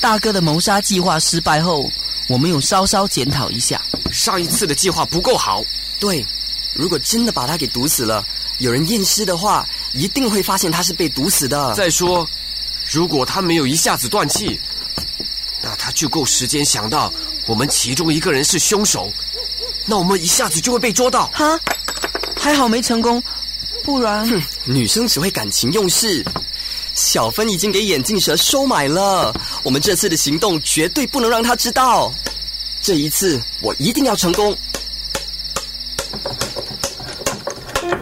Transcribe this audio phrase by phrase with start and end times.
[0.00, 1.90] 大哥的谋杀计划失败后，
[2.28, 3.80] 我们有稍稍检讨一下。
[4.12, 5.64] 上一次的计划不够好。
[5.98, 6.24] 对，
[6.74, 8.24] 如果真的把他给毒死了，
[8.58, 11.74] 有人验尸的话，一定会发现他是被毒死的。
[11.74, 12.28] 再说，
[12.90, 14.60] 如果他没有一下子断气，
[15.62, 17.12] 那他就够时间想到
[17.46, 19.10] 我们其中一个人是凶手，
[19.86, 21.28] 那我们一下子就会被捉到。
[21.32, 21.58] 哈，
[22.38, 23.22] 还好没成功，
[23.82, 24.28] 不然……
[24.28, 26.24] 哼，女生只会感情用事。
[26.96, 29.30] 小芬已经给眼镜蛇收买了，
[29.62, 32.10] 我们这次的行动绝对不能让他知道。
[32.82, 34.56] 这一次我一定要成功。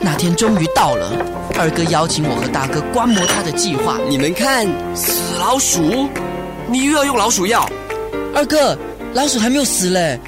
[0.01, 1.10] 那天终于到了，
[1.59, 3.98] 二哥邀请我和大哥观摩他的计划。
[4.09, 6.09] 你们看，死老鼠，
[6.68, 7.68] 你又要用老鼠药？
[8.32, 8.79] 二哥，
[9.12, 10.20] 老鼠还没有死嘞，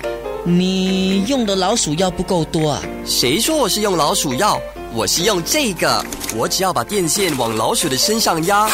[0.45, 2.83] 你用的老鼠药不够多啊？
[3.05, 4.61] 谁说我是用老鼠药？
[4.97, 6.03] 我是用这个，
[6.35, 8.67] 我只要把电线往老鼠的身上压，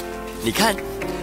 [0.44, 0.72] 你看，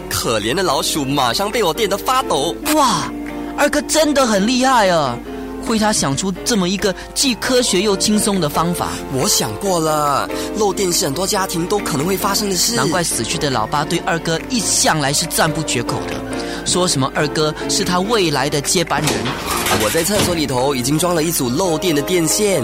[0.09, 2.53] 可怜的老鼠马上被我电得发抖。
[2.75, 3.09] 哇，
[3.57, 5.17] 二哥真的很厉害啊！
[5.67, 8.89] 为他想出这么一个既科学又轻松的方法。
[9.13, 12.75] 我想过了，漏电是很多家庭都可能会发生的事。
[12.75, 19.11] 难怪死去的老爸对二哥一向来是赞不绝口的，说什么二哥是他未来的接班人。
[19.81, 22.61] 我在厕所里头已经装了一组漏电的电线，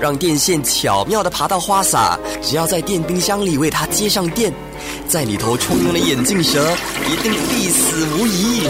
[0.00, 4.52] 让电线巧妙的爬到花洒，只要在电冰箱里为它接上电，
[5.08, 6.70] 在里头充盈的眼镜蛇
[7.10, 8.68] 一定必死无疑。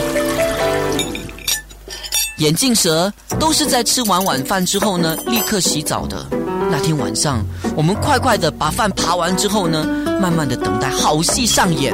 [2.38, 6.24] 眼镜蛇都是在吃完晚饭之后呢，立刻洗澡的。
[6.70, 7.44] 那天晚上，
[7.76, 9.84] 我们快快的把饭爬完之后呢，
[10.20, 11.92] 慢慢的等待好戏上演。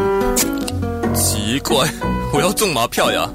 [1.14, 1.88] 奇怪，
[2.32, 3.28] 我要中马票呀！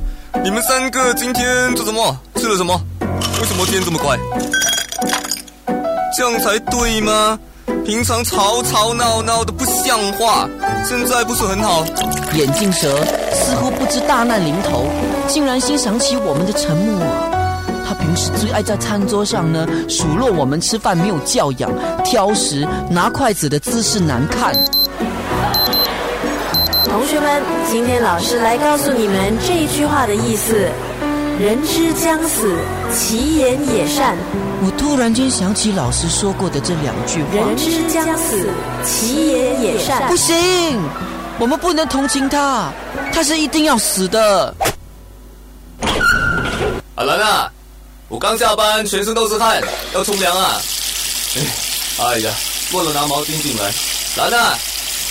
[0.44, 2.16] 你们三个今天做什么？
[2.36, 2.80] 吃了什么？
[3.02, 4.18] 为什么天这么快？
[6.18, 7.40] 这样才对吗？
[7.86, 10.50] 平常吵吵闹闹的不像话，
[10.84, 11.86] 现在不是很好？
[12.34, 12.96] 眼镜蛇
[13.32, 14.88] 似乎不知大难临头，
[15.28, 17.00] 竟然欣赏起我们的沉默。
[17.88, 21.72] 他平时最爱在餐桌上呢数落我们吃饭没有教养、
[22.04, 24.54] 挑食、拿筷子的姿势难看。
[26.86, 27.42] 同学们，
[27.72, 30.70] 今天老师来告诉你们这一句话的意思：
[31.40, 32.54] 人之将死，
[32.94, 34.18] 其言也善。
[34.62, 38.50] 我突然间想起老师说过的这两句话：人之将死，
[38.86, 40.10] 其言也善。
[40.10, 40.36] 不行，
[41.40, 42.70] 我们不能同情他，
[43.14, 44.54] 他是一定要死的。
[46.96, 47.50] 阿兰啊，
[48.10, 49.64] 我刚下班，全身都是汗，
[49.94, 50.62] 要冲凉啊！
[52.04, 52.34] 哎呀，
[52.74, 53.72] 忘了拿毛巾进来。
[54.18, 54.58] 兰啊，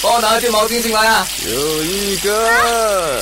[0.02, 1.26] 帮我拿一件毛巾进来啊！
[1.48, 3.17] 有一个，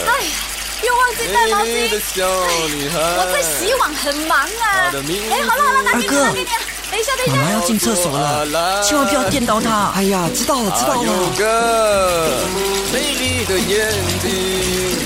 [1.07, 1.67] 忘记带毛巾。
[1.67, 2.27] 美丽的小
[2.67, 4.91] 女孩，我在洗碗，很忙啊。
[5.31, 6.47] 哎，好了好了，拿给你，给你。
[6.91, 7.37] 等一下，等一下。
[7.37, 9.93] 妈妈要进厕所了，千万不要电到她。
[9.95, 11.31] 哎呀，知道了，知道有了。
[11.39, 12.41] 个
[12.93, 13.89] 美丽的眼
[14.21, 14.99] 睛，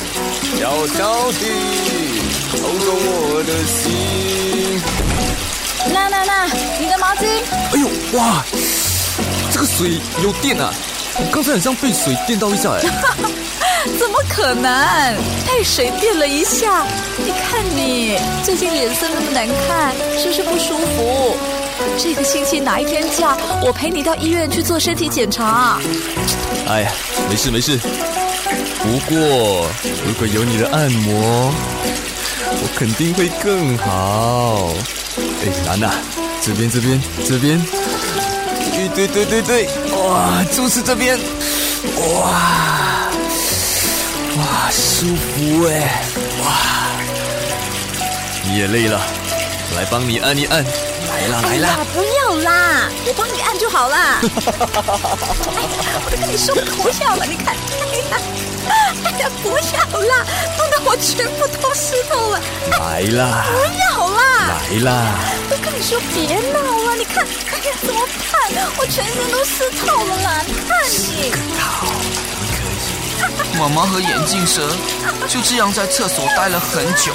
[0.59, 1.45] 悄悄地
[2.51, 4.81] 偷走我的心。
[5.93, 6.47] 那那那，
[6.79, 7.45] 你的毛巾。
[7.75, 7.87] 哎呦
[8.19, 8.43] 哇，
[9.53, 10.73] 这个水有电啊！
[11.19, 12.81] 我刚才很像被水电到一下哎。
[13.99, 15.17] 怎么可能？
[15.47, 16.87] 被水电了一下，
[17.19, 21.37] 你看你最近脸色那么难看，是不是不舒服？
[21.99, 25.79] 这个星期哪一天假，我陪你到医院去做身体检查。
[26.69, 26.93] 哎呀，
[27.29, 27.79] 没事没事。
[28.83, 29.67] 不过
[30.07, 31.53] 如果有你的按摩，
[32.63, 34.73] 我肯定会更好。
[35.17, 35.91] 哎，兰娜，
[36.43, 37.61] 这边这边这边，
[38.75, 39.69] 对对对对对，
[40.05, 41.19] 哇，就是这边，
[42.15, 42.90] 哇
[44.37, 46.05] 哇，舒服哎，
[46.41, 46.47] 哇，
[48.45, 49.01] 你也累了，
[49.73, 54.21] 我来帮你按一按，来啦来啦，，不要啦，我帮你按就好啦。
[54.23, 58.19] 哎呀，我都跟你说不要了，你看，哎呀，
[59.05, 60.25] 哎呀，不要啦，
[60.57, 62.41] 弄得我全部都湿透了。
[62.71, 64.61] 来啦不要啦！
[64.71, 64.91] 来啦，
[65.51, 68.71] 都跟你说别闹了，你看，哎呀，怎么办？
[68.79, 70.43] 我全身都湿透了啦！
[70.47, 71.33] 你看你，
[73.59, 74.71] 妈妈和眼镜蛇
[75.29, 77.13] 就这样在厕所待了很久，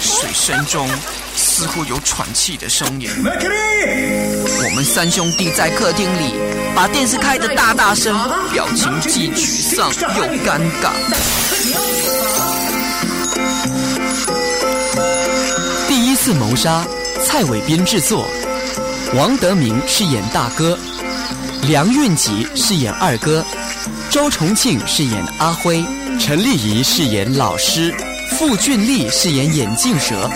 [0.00, 0.88] 水声中
[1.36, 3.08] 似乎有喘气的声音。
[4.64, 6.34] 我们三兄弟在客厅里
[6.74, 8.18] 把电视开得大大声，
[8.52, 10.90] 表情既沮丧又尴尬。
[15.88, 16.84] 第一次谋杀，
[17.24, 18.28] 蔡伟斌制作，
[19.14, 20.78] 王德明饰演大哥，
[21.62, 23.44] 梁运吉饰演二哥，
[24.12, 25.82] 周重庆饰演阿辉，
[26.20, 27.90] 陈丽仪饰演老师，
[28.32, 30.28] 傅俊丽饰演眼镜蛇，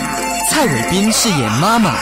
[0.49, 1.93] 蔡伟斌饰演妈妈，